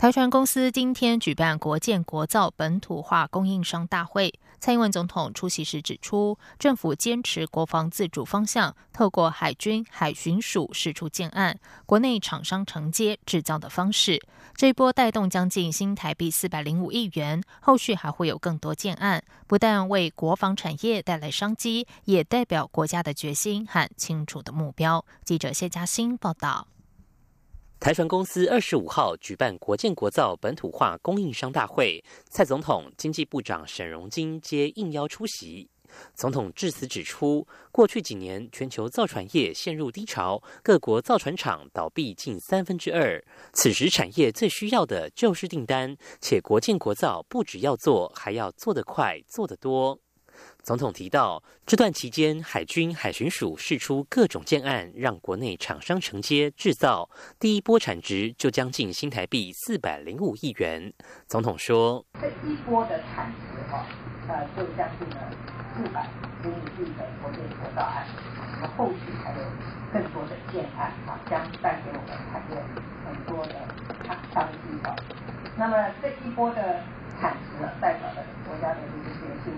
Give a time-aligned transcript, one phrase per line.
[0.00, 4.32] 台船公司今天举办国建国造本土化供应商大会。
[4.58, 14.18] 蔡英文总统出席时指出，政府坚持国防自主方向，透过海军海巡署释出建案，国内厂商承接制造的方式，
[14.56, 25.04] 这一波带动将近新台币四百零五亿元，后续还会有更多建案，不但为国防产业带来商机，也代表国家的决心和清楚的目标。
[25.26, 26.68] 记者谢嘉欣报道。
[27.80, 35.66] 台船公司二十五号举办国建国造本土化供应商大会，蔡总统、经济部长沈荣金皆应邀出席。
[36.14, 43.24] 总统致辞指出，过去几年全球造船业陷入低潮，各国造船厂倒闭近三分之二。
[43.54, 49.98] 此时产业最需要的就是订单，且国建国造不只要做，还要做得快、做得多。
[50.62, 57.08] 总统提到，这段期间，海军海巡署释出各种建案，让国内厂商承接制造，
[57.38, 60.92] 第一波产值就将近新台币四百零五亿元。
[61.26, 63.86] 总统说：“这一波的产值哈，
[64.28, 65.32] 呃，就将近了
[65.74, 66.06] 四百
[66.42, 68.06] 零五亿的国内国造案，
[68.60, 69.44] 那么后续还有
[69.92, 72.62] 更多的建案啊，将带给我们产业
[73.06, 73.54] 很多的
[74.04, 74.94] 厂商机的。
[75.56, 76.82] 那么这一波的
[77.18, 79.54] 产值代表了国家的一个决心。”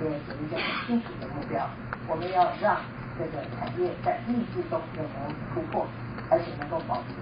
[0.00, 1.68] 也有一个很清楚的目标，
[2.08, 2.80] 我们要让
[3.18, 5.86] 这个产业在逆境中有能突破，
[6.30, 7.14] 而且能够保持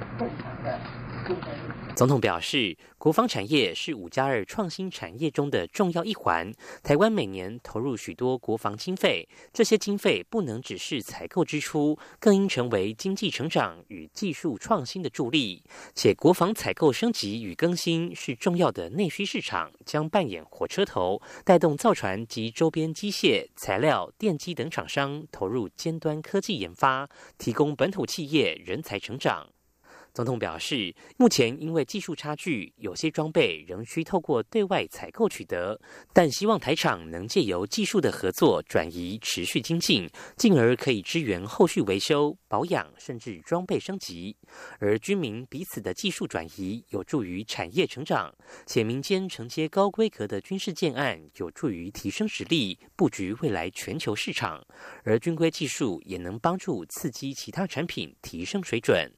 [1.95, 6.53] 总统表示，国防产业是五加二创新产业中的重要一环。
[6.83, 15.63] 台湾每年投入许多国防经费，这些经费不能只是采购支出，更应成为经济成长与技术创新的助力。
[15.95, 27.09] 且国防采购升级与更新是重要的内需市场，将扮演火车头，带动造船及周边机械、材料、电机等厂商投入尖端科技研发，
[27.39, 29.52] 提供本土企业人才成长。
[30.13, 35.81] 总统表示，目前因为技术差距，有些装备仍需透过对外采购取得，
[36.13, 40.07] 但希望台厂能借由技术的合作转移，持续精进，
[40.37, 44.37] 进而可以支援后续维修、保养，甚至装备升级。
[44.79, 48.31] 而军民彼此的技术转移，有助于产业成长，
[48.67, 54.63] 且民间承接高规格的军事建案，有助于提升实力，布局未来全球市场。
[55.05, 59.11] 而军规技术也能帮助刺激其他产品提升水准。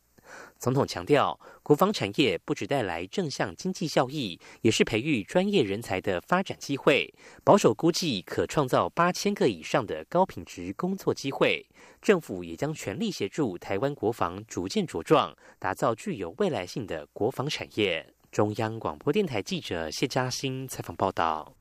[0.64, 7.12] 总统强调，国防产业不只带来正向经济效益，也是培育专业人才的发展机会。
[7.44, 11.62] 保守估计，可创造八千个以上的高品质工作机会。
[12.00, 18.14] 政府也将全力协助台湾国防逐渐茁壮，打造具有未来性的国防产业。
[18.32, 21.54] 中央广播电台记者谢嘉欣采访报道。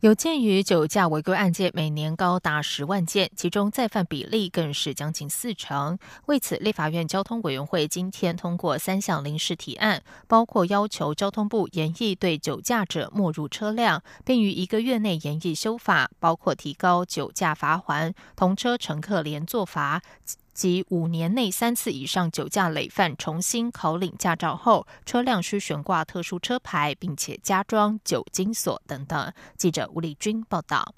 [0.00, 5.98] 有鉴于酒驾违规案件每年高达十万件，其中再犯比例更是将近四成。
[6.24, 20.00] 为此，立法院交通委员会今天通过三项临时提案，包括要求交通部严议对酒驾者没入车辆，并于一个月内严议修法，包括提高酒驾罚还同车乘客连坐罚。
[20.60, 29.32] 及五年内三次以上酒驾累犯重新考领驾照后，车辆需悬挂特殊车牌，并且加装酒精锁等等。
[29.56, 30.94] 记者吴丽君报道。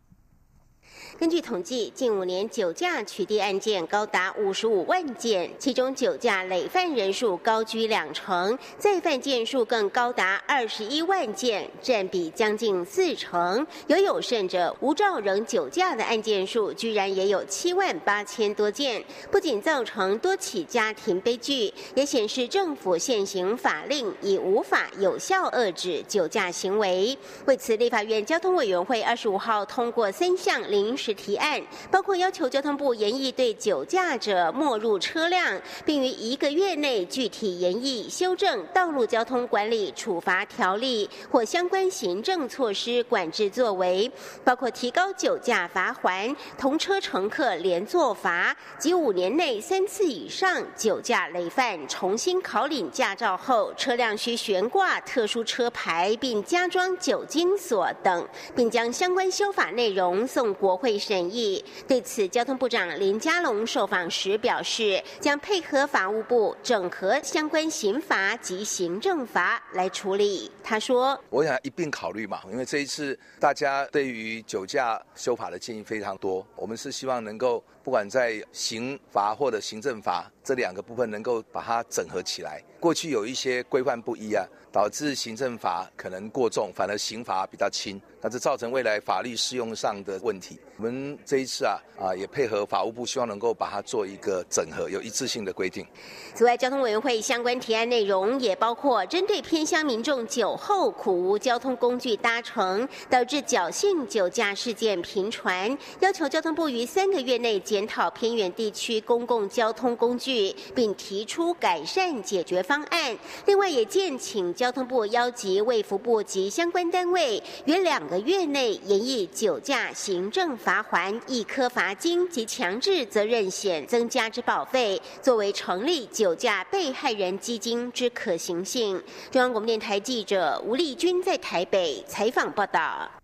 [1.19, 13.65] 根据统计，近五年酒驾取缔案件高达五十五万件，其中酒驾累犯人数高居两成，再犯件数更高达二十一万件，占比将近四成。
[13.87, 27.17] 有有甚者，无照人酒驾的案件数居然也有七万八千多件，不仅造成多起家庭悲剧，也显示政府现行法令已无法有效遏制酒驾行为。
[27.47, 44.11] 为此，立法院交通委员会二十五号通过三项临临时提案包括要求交通部严议对酒驾者没入车辆，并于一个月内具体严议修正道路交通管理处罚条例或相关行政措施管制作为，
[44.43, 58.27] 包括提高酒驾罚还同车乘客连坐罚及五年内三次以上酒驾累犯重新考领驾照后，车辆需悬挂特殊车牌并加装酒精锁等，
[58.57, 60.72] 并将相关修法内容送国。
[60.73, 61.63] 国会审议。
[61.87, 70.51] 对此，交通部长林佳龙受访时表示，将配合法务部整合相关刑罚及行政法来处理。
[70.65, 82.63] 他说：“我想一并考虑嘛，因为这一次大家对于酒驾修法的建议非常多，我们是希望能够。”不管在刑罚或者行政法这两个部分，能够把它整合起来。
[82.81, 90.59] 过去有一些规范不一啊，导致行政法可能过重，反而刑罚比较轻，那这造成未来法律适用上的问题。
[90.79, 95.87] 我们这一次啊啊也配合法务部，希望能够把它做一个整合，有一致性的规定。
[96.35, 107.53] 此外，交通委员会相关提案内容也包括针对偏乡民众酒后苦无交通工具搭乘，导致侥幸酒驾事件频传，要求交通部于三个月内。
[107.61, 110.32] 检讨偏远地区公共交通工具，
[110.75, 113.17] 并提出改善解决方案。
[113.47, 129.03] 另外，也建请交通部邀集卫福部及相关单位，于两个月内研议酒驾行政罚还一科罚金及强制责任险增加之保费，作为成立酒驾被害人基金之可行性。
[129.31, 133.22] 中央广播电台记者吴丽君在台北采访报道。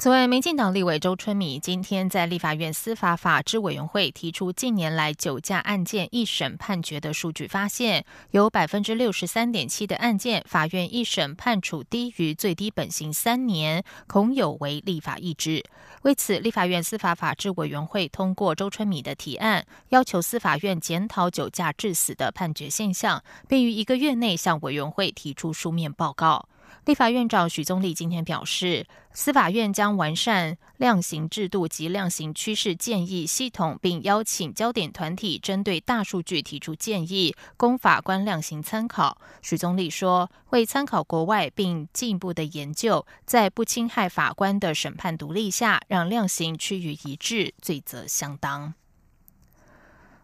[0.00, 15.62] 此外，民进党立委周春米今天在立法院司法法制委员会提出近年来酒驾案件一审判决的数据，发现有百分之六十三点七的案件法院一审判处低于最低本刑三年，恐有违立法意志。
[16.00, 26.48] 为此，立法院司法法制委员会通过周春米的提案，要求司法院检讨酒驾致死的判决现象，并于一个月内向委员会提出书面报告。
[26.90, 39.16] 立法院长许宗力今天表示，司法院将完善量刑制度及量刑趋势建议系统，并邀请焦点团体针对大数据提出建议，供法官量刑参考。
[39.40, 48.74] 许宗力说，会参考国外并进一步的研究，在不侵害法官的审判独立下，让量刑趋于一致，罪责相当。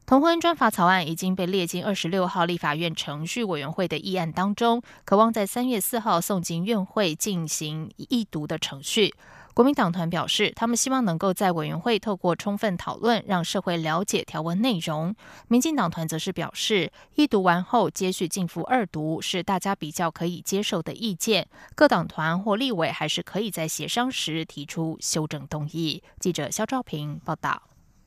[0.06, 9.12] 同婚专法草案已经被列进二十六号立法院程序委员会的议案当中，渴望在三月四号送进院会进行一读的程序。
[9.52, 15.12] 国民党团表示，他们希望能够在委员会透过充分讨论，让社会了解条文内容。
[15.48, 21.48] 民进党团则是表示，一读完后接续进赴二读是大家比较可以接受的意见。
[21.74, 26.00] 各党团或立委还是可以在协商时提出修正动议。
[26.20, 27.60] 记者肖兆平报道。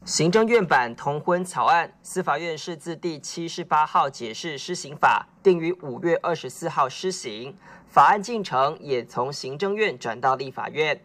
[0.06, 7.54] 行政院版同婚草案，司法院是自第七十八号解释施行法定于五月二十四号施行，
[7.90, 11.00] 法案进程也从行政院转到立法院。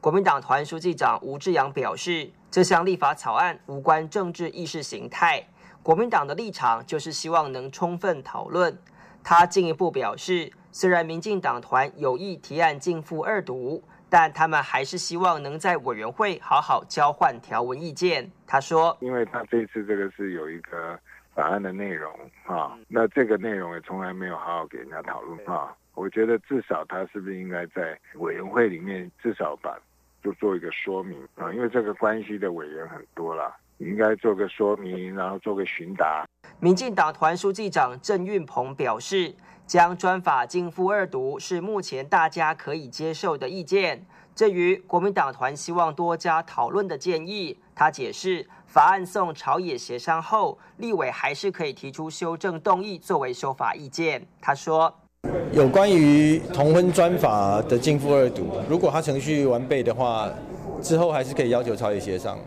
[0.00, 5.46] 国民党团书记长吴志阳表示，这项立法草案无关政治意识形态，
[5.82, 8.76] 国民党的立场就是希望能充分讨论。
[9.22, 13.84] 他进一步表示，虽然民进党团有意提案进赴二读。
[14.10, 18.30] 但他们还是希望能在委员会好好交换条文意见。
[18.46, 20.98] 他说：“因为他这次这个是有一个
[21.34, 22.10] 法案的内容
[22.46, 25.74] 啊，那这个内容也从来没有好好给人家讨论啊。
[25.94, 29.78] 我觉得至少他是不是应该在委员会里面至少把
[30.22, 31.52] 就做一个说明啊？
[31.52, 36.24] 因为这个关系的委员很多了，应该做个说明，然后做个询答。”
[36.60, 39.34] 民进党团书记长郑运鹏表示。
[39.68, 44.02] 将专法进赴二读是目前大家可以接受的意见。
[44.34, 54.26] 至于国民党团希望多加讨论的建议，他解释，法案送朝野协商后，立委还是可以提出修正动议作为修法意见。
[54.40, 54.90] 他说，
[55.52, 60.30] 有关于同婚专法的进赴二读，如果他程序完备的话。
[60.80, 62.38] 之后还是可以要求朝野协商。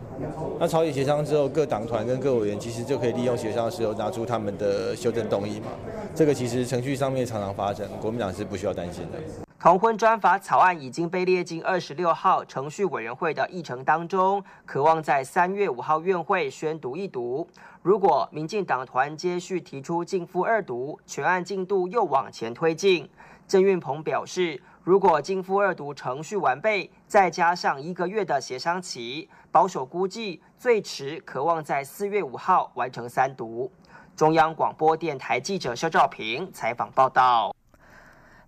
[0.58, 5.66] 那朝野协商之后，各党团跟各委员其实就可以利用协商的时候拿出他们的修正动议嘛。
[6.14, 9.18] 这个其实程序上面常常发生，国民党是不需要担心的。
[9.60, 17.46] 同婚专法草案已经被列进二十六号程序委员会的议程当中，渴望在三月五号院会宣读一读。
[17.80, 23.08] 如果民进党团接续提出进赴二读，全案进度又往前推进。
[23.46, 24.60] 郑运鹏表示。
[24.84, 33.70] 如果经复二读程序完备，再加上一个月的协商期，保守估计最迟可望在四月五号完成三读。
[34.16, 37.54] 中央广播电台记者肖兆平采访报道。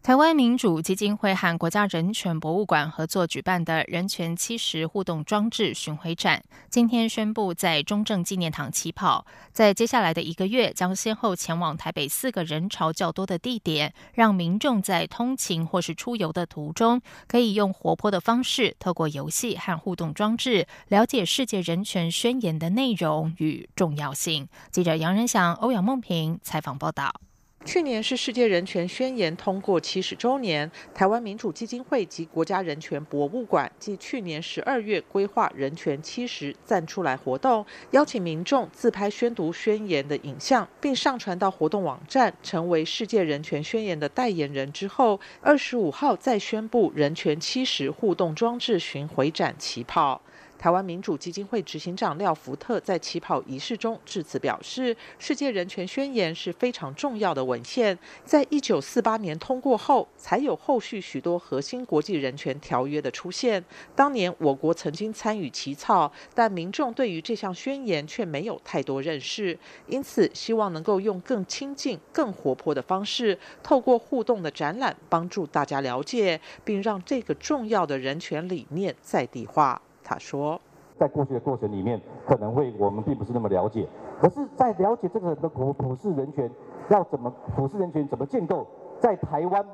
[0.05, 24.47] 台湾民主基金会和国家人权博物馆合作举办的人权七十互动装置巡回展，今天宣布在中正纪念堂起跑，在接下来的一个月将先后前往台北四个人潮较多的地点，让民众在通勤或是出游的途中，可以用活泼的方式，透过游戏和互动装置，了解世界人权宣言的内容与重要性。
[24.71, 27.23] 记者杨仁祥、欧阳梦平采访报道。
[27.65, 50.21] 去年是世界人权宣言通过七十周年，台湾民主基金会及国家人权博物馆继去年十二月规划人权七十站出来活动，邀请民众自拍宣读宣言的影像，并上传到活动网站，成为世界人权宣言的代言人之后，二十五号再宣布人权七十互动装置巡回展起跑。
[50.59, 63.63] 台湾民主基金会执行长廖福特在起跑仪式中致辞表示：“世界人权宣言是非常重要的文献，在一九四八年通过后，才有后续许多核心国际人权条约的出现。
[63.95, 69.59] 当年我国曾经参与起草，但民众对于这项宣言却没有太多认识。
[69.87, 80.61] 因此，希望能够用更亲近、更活泼的方式，透过互动的展览，帮助大家了解，并让这个重要的人权理念在地化。”他说，
[80.99, 83.89] 在过去的过程里面，可能会我们并不是那么了解，
[84.21, 86.49] 可是，在了解这个的普普世人权
[86.91, 88.67] 要怎么普世人权怎么建构，
[89.01, 89.65] 在台湾，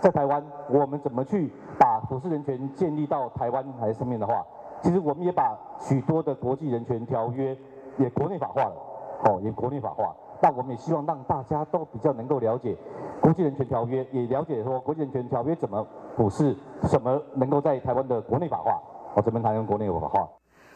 [0.00, 4.44] 在台湾我们怎么去把普世人权建立到台湾台上面的话，
[4.82, 7.56] 其实我们也把许多的国际人权条约
[7.98, 8.74] 也国内法化了，
[9.24, 10.12] 哦，也国内法化。
[10.42, 12.76] 那我们也希望让大家都比较能够了解
[13.20, 18.82] 国际人权条约，也了解说国际人权条约怎么普世，什么能够在台湾的国内法化。
[19.14, 20.28] 我这边谈用国内文化。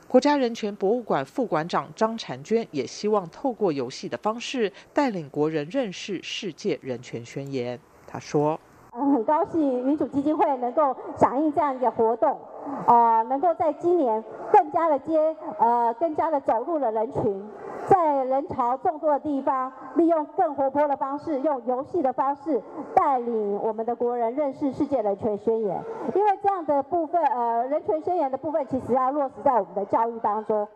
[0.08, 7.78] 国家人权博物馆副馆长张婵娟也希望透过游戏的方式带领国人认识世界人权宣言。
[8.06, 8.58] 她说
[8.96, 12.38] ：“嗯，很高兴民主基金会能够响应这样一个活动，
[12.86, 17.44] 呃，能够在今年更加的接，呃，更加的走入了人群。”
[17.88, 22.62] 在人潮众多的地方，利用更活泼的方式，用游戏的方式
[22.94, 25.82] 带领我们的国人认识世界人权宣言。
[26.14, 30.66] 因为这样的部分，呃，人权宣言的部分，其实要落实在我们的教育当中。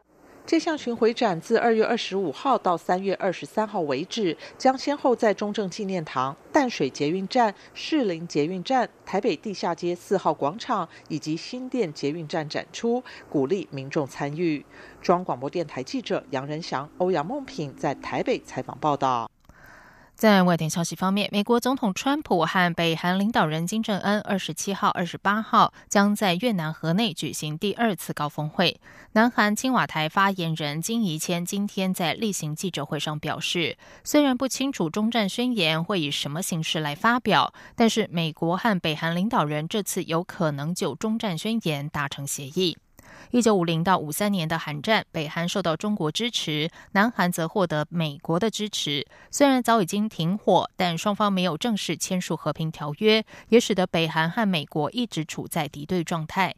[0.50, 14.66] 这项巡回展自二月二十五号到三月二十三号为止，将先后在中正纪念堂、淡水捷运站、士林捷运站、台北地下街四号广场以及新店捷运站展出，鼓励民众参与。
[15.00, 19.30] 中央广播电台记者杨仁祥、欧阳梦品在台北采访报道。
[20.20, 28.78] 在外电消息方面，美国总统川普和北韩领导人金正恩二十七号、二十八号将在越南河内举行第二次高峰会。
[29.12, 42.76] 南韩青瓦台发言人金怡谦今天在例行记者会上表示，虽然不清楚中战宣言会以什么形式来发表，但是美国和北韩领导人这次有可能就中战宣言达成协议。
[43.30, 49.06] 一九五零到五三年的韩战，北韩受到中国支持，南韩则获得美国的支持。
[49.30, 56.54] 虽然早已经停火，但双方没有正式签署和平条约，也使得北韩和美国一直处在敌对状态。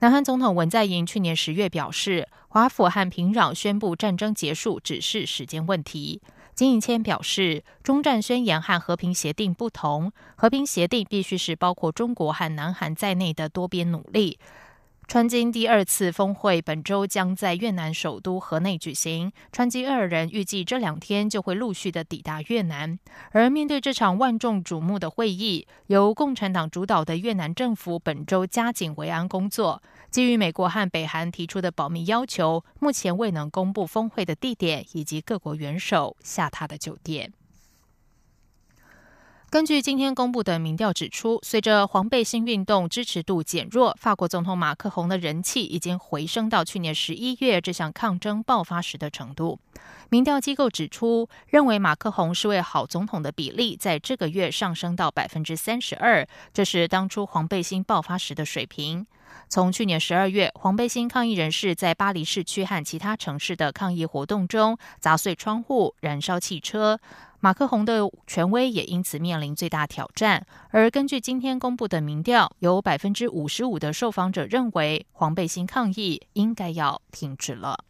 [0.00, 6.20] 南韩总统文在寅去年十月表示，华府和平壤宣布战争结束只是时间问题。
[6.54, 14.38] 金英谦表示，中战宣言和和平协定不同，和平协定必须是包括中国和南韩在内的多边努力。
[15.08, 22.98] 川金第二次峰会本周将在越南首都河内举行，川金二人预计这两天就会陆续的抵达越南。
[23.30, 29.80] 而面对这场万众瞩目的会议，由共产党主导的越南政府本周加紧维安工作。
[30.10, 37.32] 基于美国和北韩提出的保密要求，目前未能公布峰会的地点以及各国元首下榻的酒店。
[39.48, 49.60] 根据今天公布的民调指出，随着黄背心运动支持度减弱，法国总统马克宏的人气已经回升到去年十一月这项抗争爆发时的程度。
[50.08, 59.06] 民调机构指出，认为马克宏是位好总统的比例在这个月上升到百分之三十二，这是当初黄背心爆发时的水平。
[59.48, 66.98] 从去年十二月，黄背心抗议人士在巴黎市区和其他城市的抗议活动中砸碎窗户、燃烧汽车。
[67.46, 70.44] 马克宏的权威也因此面临最大挑战。
[70.70, 77.84] 而根据今天公布的民调，有百分之五十五的受访者认为黄背心抗议应该要停止了。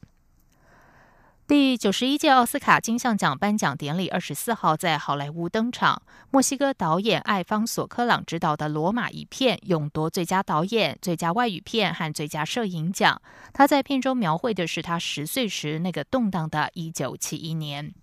[1.47, 13.19] 第九十一届奥斯卡金像奖颁奖典礼二十四号在好莱坞登场，墨西哥导演艾方索科朗执导的《罗马》一片勇夺最佳导演、最佳外语片和最佳摄影奖。
[13.55, 17.95] 他在片中描绘的是他十岁时那个动荡的一九七一年，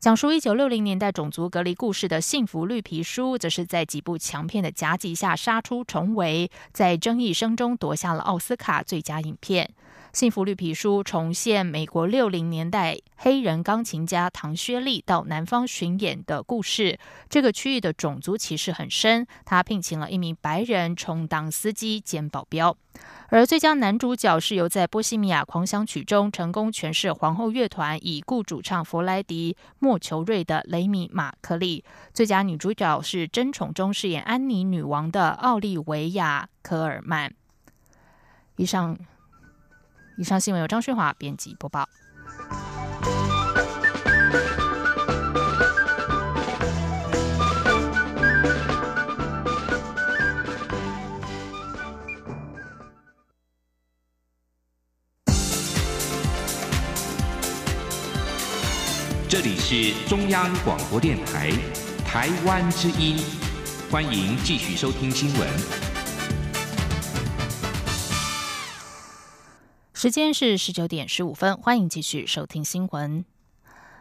[0.00, 9.68] 讲述一九六零年代种族隔离故事的《幸福绿皮书》，则是在几部强片的夹击下杀出重围，在争议声中夺下了奥斯卡最佳影片。
[10.12, 16.98] 幸福绿皮书重现美国六零年代黑人钢琴家唐薛利到南方巡演的故事。
[17.28, 22.76] 这个区域的种族歧视很深，他聘请了一名白人充当司机兼保镖。
[23.28, 31.84] 而最佳男主角是由在《波西米亚狂想曲》中成功诠释皇后乐团已故主唱弗莱迪·莫球瑞的雷米·马克利。
[32.12, 37.32] 最佳女主角是《争宠》中饰演安妮女王的奥利维亚·科尔曼。
[38.56, 38.98] 以上。
[40.20, 41.88] 以上新闻由张旭华编辑播报。
[59.26, 61.50] 这里是中央广播电台
[62.04, 63.16] 台湾之音，
[63.90, 65.89] 欢迎继续收听新闻。
[70.02, 73.22] 时间是十九点十五分，欢迎继续收听新闻。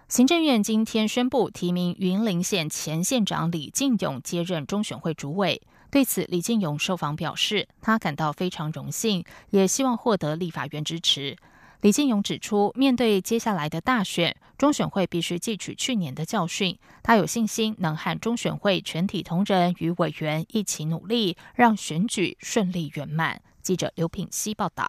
[0.07, 5.61] 行政院今天宣布提名云林县前县长李进勇接任中选会主委。
[5.91, 11.35] 对此，李进勇受访表示，他感到非常荣幸，也希望获得立法院支持。
[11.81, 16.79] 李进勇指出，面对接下来的大选，中选会必须汲取去年的教训。
[17.03, 23.41] 他有信心能和中选会全体同仁与委员一起努力，让选举顺利圆满。
[23.61, 24.87] 记者刘品希报道。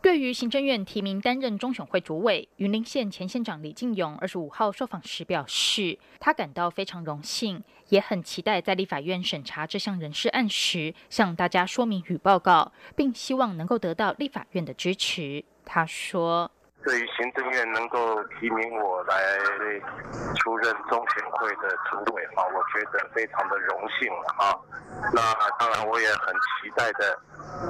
[0.00, 15.44] 对于行政院提名担任中选会主委，云林县前县长李进勇二十五号受访时表示，他感到非常荣幸，也很期待在立法院审查这项人事案时，向大家说明与报告，并希望能够得到立法院的支持。
[15.64, 16.50] 他说。
[16.84, 19.14] 对于行政院能够提名我来
[20.36, 24.56] 出任中选会的主委啊，我觉得非常的荣幸啊。
[25.12, 25.20] 那
[25.58, 27.18] 当然我也很期待的，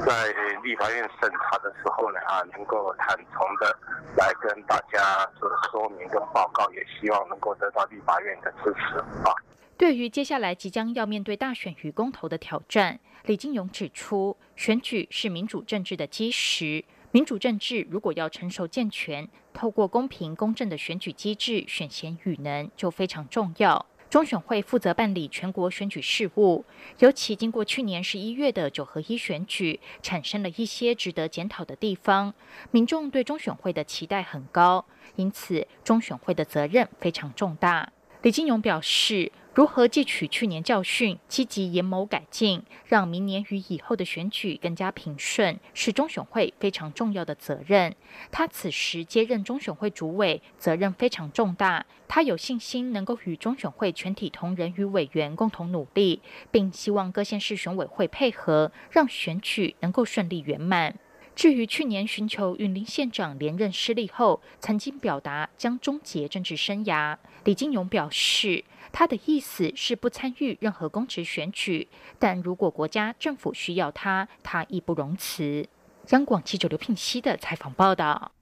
[0.07, 0.29] 在
[0.63, 3.77] 立法院审查的时候呢啊，能够坦诚的
[4.17, 9.33] 来跟大家做说明跟报告，也希望能够得到立法院的支持啊。
[9.77, 16.85] 对于接下来即将要面对大选与公投的挑战，李金勇指出，选举是民主政治的基石。
[17.11, 23.87] 民主政治如果要成熟健全，透过公平公正的选举机制选贤与能就非常重要。
[24.11, 26.65] 中选会负责办理全国选举事务，
[26.99, 32.35] 尤其经过去年十一月的九合一选举，产生了一些值得检讨的地方。
[32.71, 34.85] 民众对中选会的期待很高，
[35.17, 37.91] 因此中选会的责任非常重大。
[38.23, 39.33] 李金勇表示。
[39.59, 47.93] 如何汲取去年教训，积极研谋改进，让明年与以后的选举更加平顺，是中选会非常重要的责任。
[48.31, 51.85] 他此时接任中选会主委，责任非常重大。
[52.07, 60.95] 他有信心能够与中选会全体同仁与委员共同努力，并希望各县市选委会配合，让选举能够顺利圆满。
[61.35, 75.69] 至于去年寻求云林县长连任失利后，曾经表达将终结政治生涯，李金勇表示，他的意思是不参与任何公职选举，但如果国家政府需要他，他义不容辞。
[76.11, 78.33] 央广记者刘聘熙的采访报道。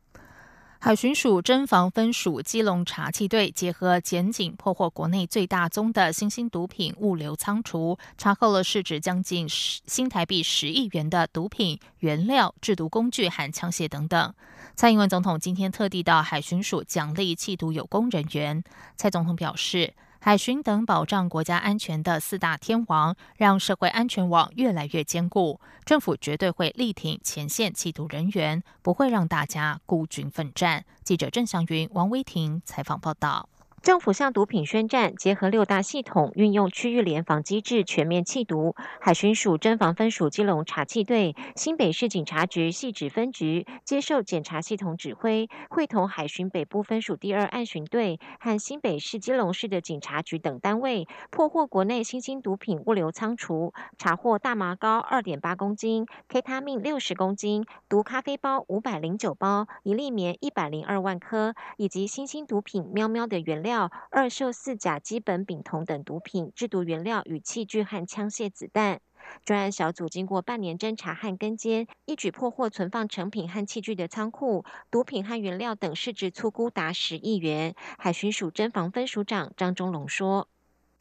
[0.79, 14.33] 海巡署侦防分署基隆查缉队结合检警破获国内最大宗的新兴毒品物流仓储，查扣了市值将近十新台币十亿元的毒品原料、制毒工具和枪械等等。
[14.77, 18.63] 蔡英文总统今天特地到海巡署奖励缉毒有功人员。
[18.97, 19.93] 蔡总统表示。
[20.27, 25.61] 海巡等保障国家安全的四大天王，让社会安全网越来越坚固。
[25.85, 30.85] 政府绝对会力挺前线缉毒人员，不会让大家孤军奋战。
[31.05, 33.49] 记者郑祥云、王威婷采访报道。
[33.87, 38.75] 政府向毒品宣战，结合六大系统，运用区域联防机制，全面缉毒。
[39.01, 63.76] 海巡署侦防分署基隆查缉队、新北市警察局细指分局接受检查系统指挥，会同海巡北部分署第二案巡队和新北市基隆市的警察局等单位，破获国内新兴毒品物流仓储，查获大麻膏二点八公斤、K 他命六十公斤、毒咖啡包五百零九包、一粒棉一百零二万颗，以及新兴毒品喵喵的原料。
[64.11, 69.01] 二溴四甲基苯丙酮等毒品制毒原料与器具和枪械子弹，
[69.45, 77.75] 专案小组经过半年侦查和跟监，一举破获存放成品和器具的仓库，毒品和原料等市值粗估达十亿元。
[77.99, 80.49] 海巡署侦防分署长张忠龙说：“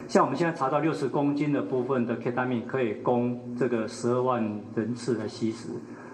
[0.08, 5.70] 像我们现在查到六十公斤的部分的 K 他命，可以供这个十二万人次来吸食。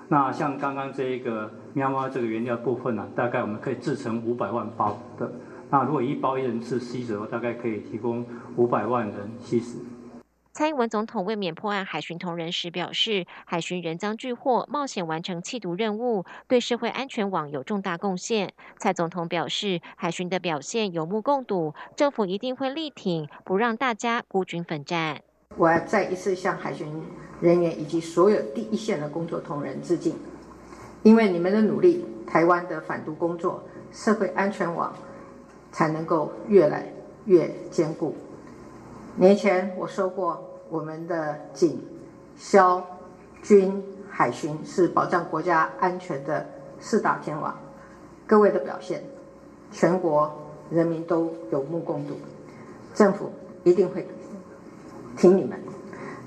[0.09, 5.31] 那像刚刚这一个喵喵这个原料部分呢，大概我们可以制成五百万包的。”
[5.71, 8.25] 那如果一包一人次吸食，大概可以提供
[8.57, 9.77] 五百万人吸食。
[10.51, 18.51] 蔡英文总统为免破案海巡同仁时表示，海巡人赃俱获，冒险完成弃毒任务，对社会安全网有重大贡献。
[18.77, 25.21] 蔡总统表示，海巡的表现有目共睹，政府一定会力挺，不让大家孤军奋战。
[25.55, 26.85] 我要再一次向海巡
[27.39, 30.17] 人员以及所有第一线的工作同仁致敬，
[31.03, 34.93] 因为你们的努力，台湾的反毒工作、社会安全网
[35.71, 36.85] 才能够越来
[37.25, 38.15] 越坚固。
[39.15, 41.81] 年前我说过，我们的警、
[42.37, 42.85] 消、
[43.41, 46.45] 军、海巡是保障国家安全的
[46.79, 47.57] 四大天王。
[48.25, 49.03] 各位的表现，
[49.71, 50.31] 全国
[50.69, 52.13] 人民都有目共睹，
[52.93, 53.31] 政府
[53.63, 54.07] 一定会
[55.17, 55.59] 挺你们，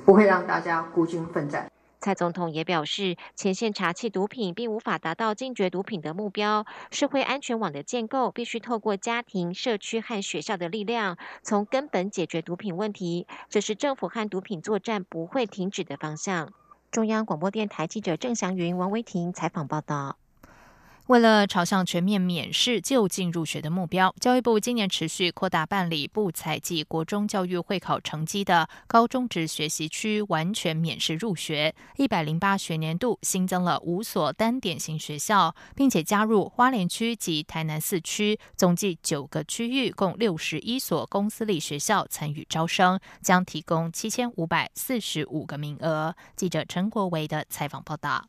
[0.04, 1.70] 不会让大家孤军奋战。
[2.05, 6.67] 蔡总统也表示，前线查缉毒品并无法达到禁绝毒品的目标。
[6.90, 13.27] 社会安全网的建构必须透过家庭、社区和学校的力量，从根本解决毒品问题。
[13.49, 16.53] 这是政府和毒品作战不会停止的方向。
[16.90, 20.19] 中央广播电台记者郑祥云、王维婷采访报道。
[21.09, 31.75] 为了朝向全面免试就近入学的目标，教育部今年持续扩大办理不采集国中教育会考成绩的高中职学习区完全免试入学。
[31.99, 46.17] 一百零八学年度新增了五所单点型学校，并且加入花莲区及台南四区，总计九个区域，共六十一所公私立学校参与招生，将提供七千五百四十五个名额。
[46.35, 48.25] 记者陈国维的采访报道。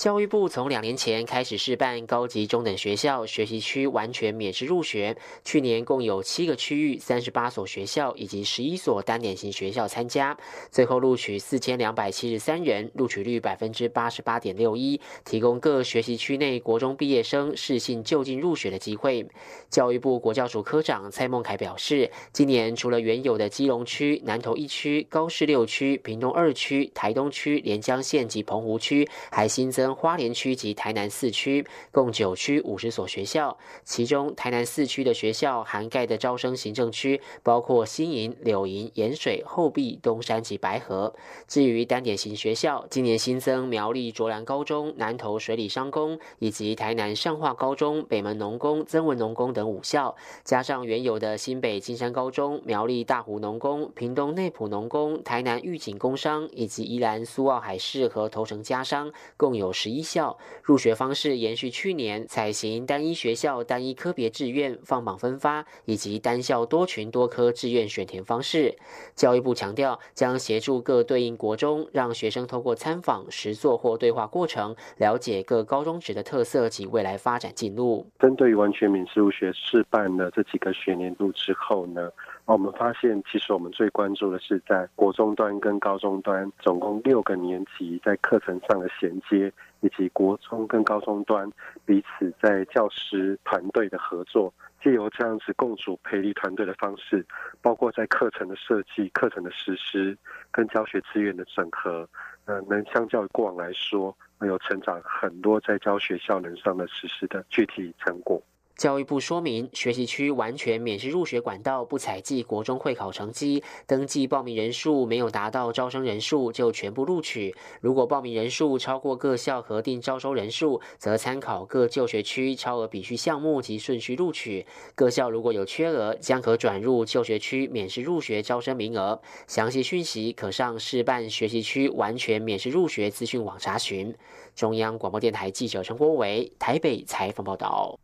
[0.00, 10.34] 教育部从两年前开始试办高级中等学校学习区完全免试入学，去年共有七个区域、三十八所学校以及十一所单点型学校参加，
[10.70, 19.28] 最后录取四千两百七十三人，录取率百分之八十八点六一，提供各学习区内国中毕业生适性就近入学的机会。
[19.68, 29.89] 教育部国教署科长蔡孟凯表示，今年除了原有的基隆区、南投一区、高市六区、屏东二区、台东区、连江县及澎湖区，还新增。
[29.94, 41.14] 花莲区及台南四区共九区五十所学校，其中台南四区的学校涵盖的招生行政区包括新营、柳营、盐水、后壁、东山及白河。
[41.48, 59.70] 至于单点型学校，今年新增苗栗卓兰高中、南投水里商工以及台南上化高中、北门农工、曾文农工等五校，加上原有的新北金山高中、苗栗大湖农工、屏东内埔农工、台南玉井工商以及宜兰苏澳海事和头城家商，共有。
[59.82, 68.76] 十一校入学方式延续去年采行单一学校单一科别志愿放榜分发，以及单校多群多科志愿选填方式。
[69.14, 78.06] 教育部强调，将协助各对应国中，让学生透过参访、实作或对话过程，了解各高中职的特色及未来发展进路。
[78.18, 82.10] 针对于完全民事入学试办了这几个学年度之后呢？
[82.50, 91.48] 我们发现，其实我们最关注的是在国中端跟高中端，总共六个年级在课程上的衔接，以及国中跟高中端
[91.86, 97.24] 彼此在教师团队的合作，借由这样子共组培力团队的方式，
[97.62, 100.18] 包括在课程的设计、课程的实施
[100.50, 102.08] 跟教学资源的整合，
[102.46, 108.42] 呃，能相较于过往来说，有成长很多在教学效能上的实施的具体成果。
[108.80, 117.54] 教育部说明，学习区完全免试入学管道不采计国中会考成绩，登记报名人数没有达到招生人数就全部录取。
[117.82, 124.64] 如果报名人数超过各校核定招收人数，则参考各就学区超额比序项目及顺序录取。
[124.94, 129.20] 各校如果有缺额，将可转入就学区免试入学招生名额。
[129.46, 134.14] 详细讯息可上市办学习区完全免试入学资讯网查询。
[134.54, 138.00] 中央广播电台记者陈国维台北采访报道。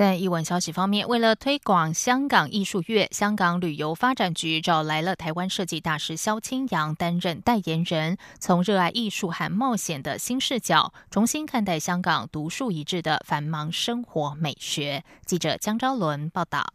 [0.00, 15.04] 在译文消息方面，为了推广香港艺术月，香港旅游发展局找来了台湾设计大师萧清扬担任代言人，从热爱艺术和冒险的新视角，重新看待香港独树一帜的繁忙生活美学。
[15.26, 16.72] 记者江昭伦报道。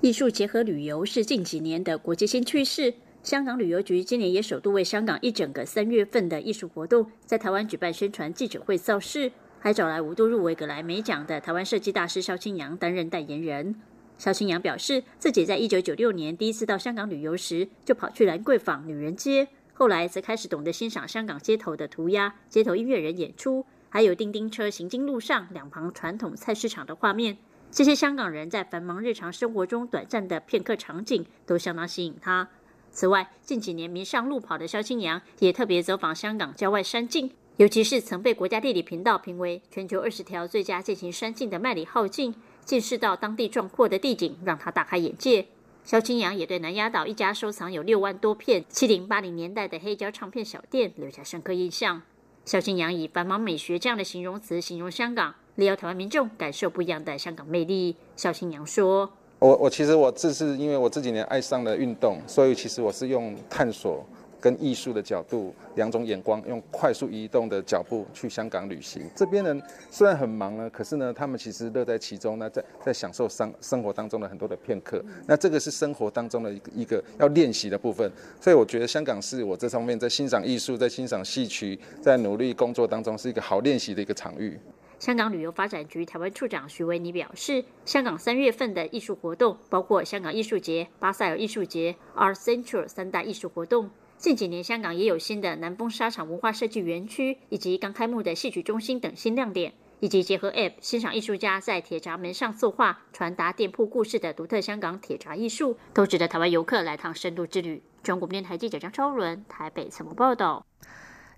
[0.00, 9.30] 艺术结合旅游是近几年的国际新趋势，香港旅游局今年也首度为香港一整个三月份的艺术活动，在台湾举办宣传记者会造势。
[9.64, 13.74] 还找来五度入围格莱美奖的台湾设计大师萧清扬担任代言人。
[14.18, 27.38] 萧清扬表示，自己在一九九六年第一次到香港旅游时，就跑去兰桂坊女人街，后来则开始懂得欣赏香港街头的涂鸦、街头音乐人演出，还有叮叮车行经路上两旁传统菜市场的画面。
[27.70, 32.50] 这些香港人在繁忙日常生活中短暂的片刻场景，都相当吸引他。
[32.90, 37.30] 此外，近几年迷上路跑的萧清扬，也特别走访香港郊外山径。
[37.56, 45.46] 尤其是曾被国家地理频道评为全球二十条最佳践行山径的麦里浩径，见识到当地壮阔的地景，让他大开眼界。
[45.84, 52.02] 萧清扬也对南丫岛一家收藏有六万多片七零八零年代的黑胶唱片小店留下深刻印象。
[52.44, 57.94] 萧清扬以繁忙美学这样的形容词形容香港，力邀台湾民众感受不一样的香港魅力。
[58.16, 64.04] 萧清扬说：“我我其实我这是因为我这几年爱上了运动，所以其实我是用探索。”
[64.44, 69.08] 跟艺术的角度两种眼光，用快速移动的脚步去香港旅行。
[69.16, 75.02] 这边人虽然很忙呢，可是呢，他们其实乐在其中呢，在在享受生生活当中的很多的片刻。
[75.26, 78.12] 那这个是生活当中的一个一个要练习的部分。
[78.38, 84.60] 所以我觉得香港是我这方面在欣赏艺术、在欣赏戏曲、在努力工作当中是一个好练习的一个场域。
[84.98, 93.88] 香港旅游发展局台湾处长徐维尼表示，香港三月份的艺术活动包括香港艺术节、巴塞尔艺术节、Art Central 三大艺术活动。
[94.16, 107.82] 近几年，香港也有新的南丰沙场文化设计园区，以及刚开幕的戏曲中心等新亮点，以及结合 App 欣赏艺术家在铁闸门上作画，传达店铺故事的独特香港铁闸艺术，都值得台湾游客来趟深度之旅。
[108.02, 110.66] 中国电台记者张超伦台北采访报道。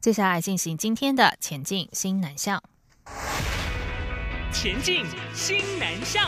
[0.01, 2.63] 接下来进行今天的前进新南向。
[4.53, 6.25] 前进新南向。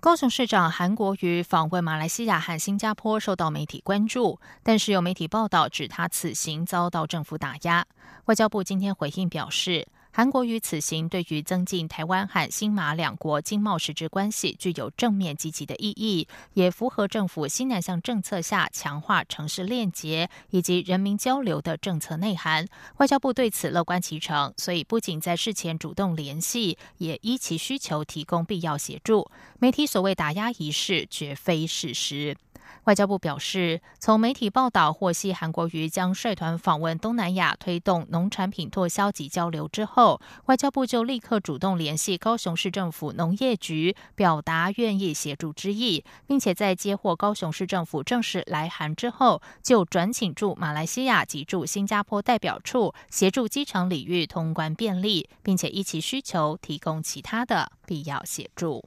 [0.00, 7.86] 高雄市长韩国瑜访问马来西亚和新加坡，受到媒体关注，但是有媒体报道指他此行遭到政府打压。
[8.24, 9.86] 外交部今天回应表示。
[10.12, 22.66] 韩国瑜此行对于增进台湾和新马两国经贸实质关系具有正面积极的意义，也符合政府新南向政策下强化城市链接以及人民交流的政策内涵。
[22.96, 29.30] 外交部对此乐观其成，所以不仅在事前主动联系，也依其需求提供必要协助。
[29.60, 32.36] 媒体所谓打压一事，绝非事实。
[32.84, 58.84] 外交部表示，从媒体报道获悉韩国瑜将率团访问东南亚，推动农产品拓销及交流之后，外交部就立刻主动联系高雄市政府农业局，表达愿意协助之意，并且在接获高雄市政府正式来函之后，就转请驻马来西亚及驻新加坡代表处协助机场领域通关便利，并且依其需求提供其他的必要协助。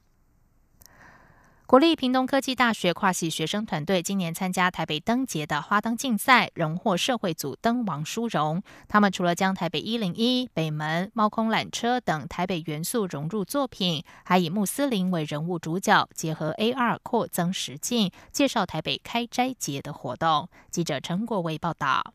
[1.74, 8.62] 国立屏东科技大学跨系学生团队今年参加台北灯节的花灯竞赛，荣获社会组灯王殊荣。
[8.88, 20.48] 他们除了将台北一零一、北门、猫空缆车等台北元素融入作品，还以穆斯林为人物主角，结合 AR 扩增实境，介绍台北开斋节的活动。
[20.70, 22.14] 记者陈国伟报道。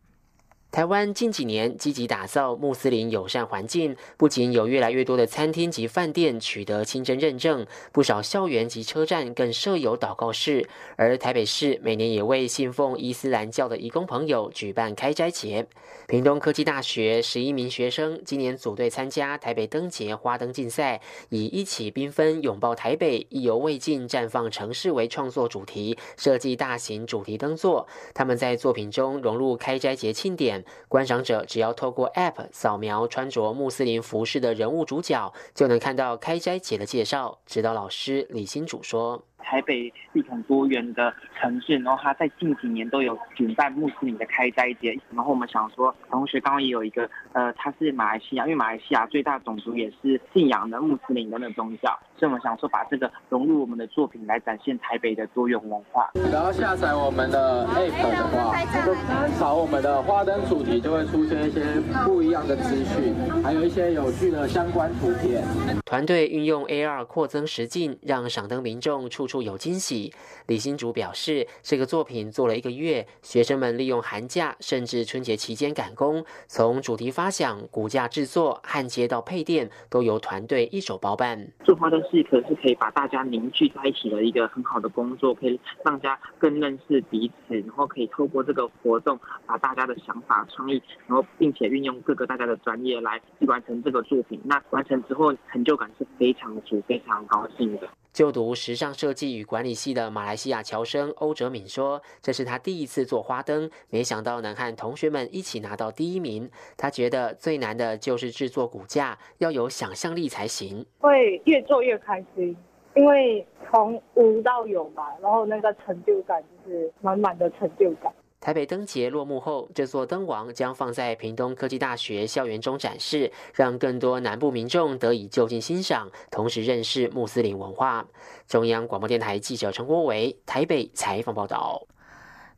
[0.70, 10.68] 台湾近几年积极打造穆斯林友善环境，不仅有越来越多的餐厅及饭店取得清真认证，不少校园及车站更设有祷告室。
[10.96, 15.66] 而台北市每年也为信奉伊斯兰教的义工朋友举办开斋节。
[16.07, 21.00] 屏东科技大学十一名学生今年组队参加台北灯节花灯竞赛，
[21.31, 27.88] 以“一起缤纷拥抱台北，意犹未尽绽放城市”为创作主题，设计大型主题灯座。
[28.14, 30.57] 他们在作品中融入开斋节庆典。
[30.88, 37.38] 观赏者只要透过 App 扫描穿着穆斯林服饰的人物主角，就能看到开斋节的介绍。
[37.46, 39.27] 指导老师李新主说。
[39.38, 44.98] 台北系统多元的城市，然后它在近几年都有举办穆斯林的开斋节。
[45.11, 56.11] 然后我们想说，同学刚刚也有一个，呃，他是马来西亚，因为马来西亚最大种族也是信仰的穆斯林的那宗教，所以我们想说把这个融入我们的作品来展现台北的多元文化。
[56.33, 58.94] 然后下载我们的 App 的话，就
[59.38, 61.64] 扫我们的花灯主题，就会出现一些
[62.05, 65.42] 不一样的资讯，还有一些有趣的相关图片。
[65.85, 69.42] 团队运用 AR 扩增实境，让赏灯民众处处。
[69.42, 70.12] 有惊喜，
[70.46, 81.48] 李新竹表示，这个作品做了一个月，学生们利用寒假甚至春节期间赶工，从主题发想、骨架制作、焊接到配电，都由团队一手包办。
[81.64, 94.40] 做花灯戏可是可以把大家凝聚在一起的一个很好的工作，可以让大家更认识彼此，然后可以透过这个活动，把大家的想法、创意，然后并且运用各个大家的专业来去完成这个作品。
[94.44, 97.88] 那完成之后，成就感是非常足、非常高兴的。
[98.18, 106.50] 就读时尚设计与管理系的马来西亚侨生欧哲敏说：“这是他第一次做花灯，没想到能和同学们一起拿到第一名。
[106.76, 110.85] 他觉得最难的就是制作骨架，要有想象力才行。
[110.98, 112.57] 会越做越开心，
[112.96, 128.07] 因为从无到有吧，然后那个成就感就是满满的成就感。”台北灯节落幕后，这座灯王将放在屏东科技大学校园中展示，让更多南部民众得以就近欣赏，同时认识穆斯林文化。
[128.46, 131.87] 中央广播电台记者陈国伟台北采访报道。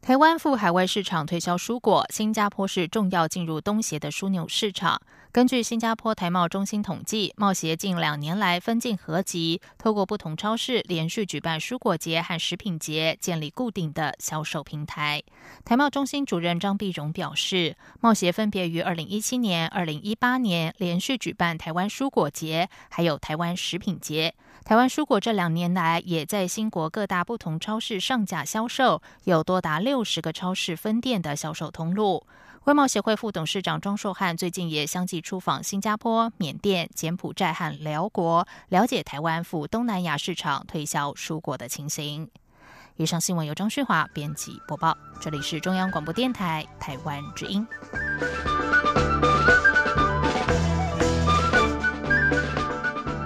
[0.02, 5.00] 台湾赴海外市场推销蔬果，新加坡是重要进入东协的枢纽市场。
[5.32, 15.22] 根据新加坡台贸中心统计，贸协近两年来分进合集，透过不同超市连续举办蔬果节和食品节，建立固定的销售平台。
[15.64, 24.34] 台贸中心主任张碧荣表示，贸协分别于二零一七年、二零一八年连续举办台湾蔬果节，还有台湾食品节。
[24.64, 32.26] 台湾蔬果这两年来也在新国各大不同超市上架销售，有多达六十个超市分店的销售通路。
[32.64, 42.28] 外贸协会副董事长庄硕汉最近也相继出访新加坡、缅甸、柬埔寨和辽国，了解台湾赴东南亚市场推销蔬果的情形。
[42.96, 47.66] 以上新闻由张旭华编辑播报，这里是中央广播电台台湾之音。